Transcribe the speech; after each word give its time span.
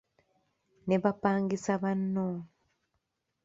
Ne 0.87 0.95
bapangisa 1.03 1.73
banno. 1.81 2.27